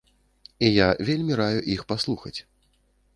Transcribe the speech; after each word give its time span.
І 0.69 0.69
я 0.75 0.87
вельмі 1.09 1.37
раю 1.41 1.61
іх 1.75 1.83
паслухаць. 1.91 2.35